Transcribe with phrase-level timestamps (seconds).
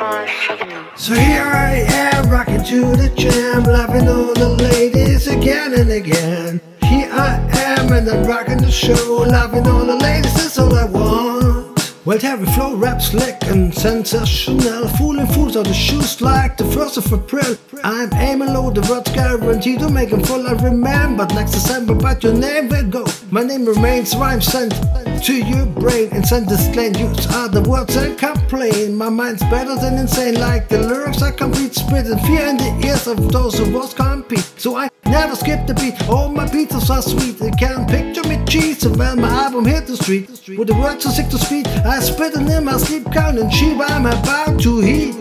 [0.00, 6.58] So here I am, rocking to the jam, loving all the ladies again and again.
[6.82, 10.86] Here I am, and I'm rocking the show, loving all the ladies, that's all I
[10.86, 11.96] want.
[12.06, 14.88] Well, heavy flow, rap slick and sensational.
[14.88, 17.58] Fooling fools out the shoes like the 1st of April.
[17.84, 20.46] I'm aiming low, the words guaranteed to make them full.
[20.46, 23.04] I remember next December, but your name will go.
[23.30, 24.72] My name remains rhyme sent
[25.22, 26.94] to your brain and send this lane.
[26.94, 28.96] Use other words and complain.
[28.96, 31.74] My mind's better than insane, like the lyrics I complete.
[31.74, 34.50] Spit and fear in the ears of those who was compete.
[34.56, 36.08] So I never skip the beat.
[36.08, 37.40] All my beats are sweet.
[37.40, 38.84] You can picture me cheese.
[38.84, 41.66] And well, my album hit the street with the words so sick to speed.
[41.68, 43.78] I spit spitting in my sleep, counting sheep.
[43.80, 45.14] I'm about to heat.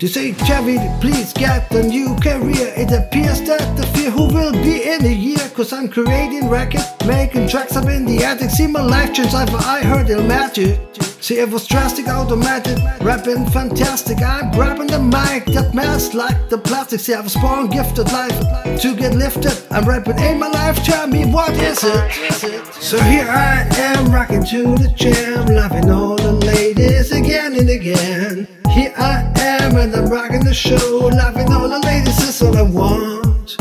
[0.00, 2.65] To say, Chevy, please get a new career.
[2.78, 5.38] It appears that the fear who will be in a year.
[5.54, 8.50] Cause I'm creating records, making tracks up in the attic.
[8.50, 10.78] See my life change I heard it magic.
[11.26, 14.22] See, it was drastic, automatic, rapping fantastic.
[14.22, 17.00] I'm grabbing the mic that melts like the plastic.
[17.00, 18.38] See, I was born gifted life
[18.80, 19.60] to get lifted.
[19.72, 22.64] I'm rapping in my life, tell me what is it?
[22.74, 28.46] So here I am, rocking to the jam, loving all the ladies again and again.
[28.70, 32.62] Here I am, and I'm rocking the show, loving all the ladies, that's all I
[32.62, 33.56] want.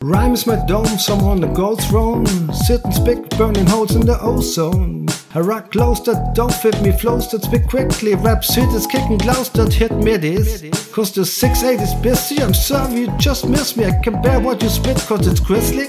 [0.00, 2.24] Rhyme is my dome, some on the gold throne.
[2.54, 5.09] Sitting spick, burning holes in the ozone.
[5.32, 8.16] Clothes that don't fit me, flows that speak quickly.
[8.16, 10.62] Rap shit is kicking gloves that hit middies.
[10.90, 13.84] Cause the 680 is busy, I'm sorry you just miss me.
[13.84, 15.88] I can bear what you spit, cause it's grisly.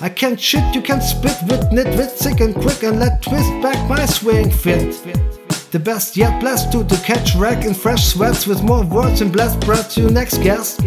[0.00, 3.88] I can't shit, you can spit with nitwit, sick and quick, and let twist back
[3.90, 4.94] my swing fit.
[5.72, 9.32] The best yet blessed to, to catch wreck in fresh sweats with more words and
[9.32, 10.80] blessed breath to next guest.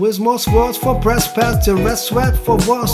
[0.00, 2.90] With more words for breast pads, the rest sweat for was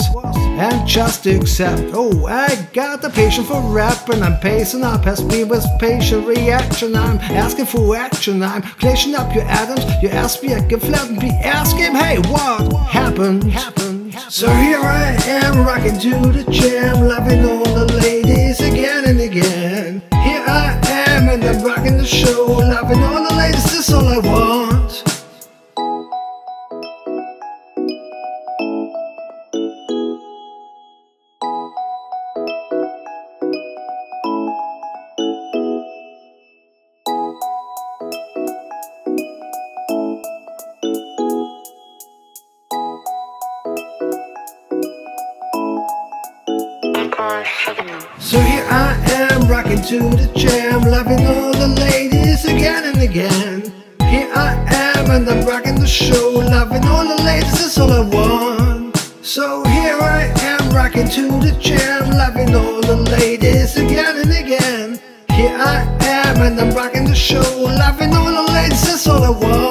[0.59, 1.93] and just accept.
[1.95, 4.25] Oh, I got the patience for rapping.
[4.25, 5.05] I'm pacing up.
[5.05, 6.97] Has me with patient reaction.
[6.97, 8.43] I'm asking for action.
[8.43, 9.85] I'm clashing up your atoms.
[10.03, 13.55] You ask me, I can flatten be asking, hey, what happened?
[14.29, 20.03] So here I am, rocking to the jam, loving all the ladies again and again.
[20.25, 24.19] Here I am, and I'm rocking the show, loving all the ladies, that's all I
[24.19, 25.06] want.
[47.17, 53.73] So here I am, rocking to the jam, loving all the ladies again and again.
[54.03, 58.01] Here I am, and I'm rocking the show, loving all the ladies, that's all I
[58.01, 58.99] want.
[59.23, 65.01] So here I am, rocking to the jam, loving all the ladies again and again.
[65.31, 69.31] Here I am, and I'm rocking the show, loving all the ladies, that's all I
[69.31, 69.66] want.